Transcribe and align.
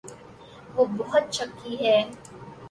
وہ 0.75 0.85
بہت 0.97 1.25
شکی 1.33 1.73
ہے۔ 1.85 1.97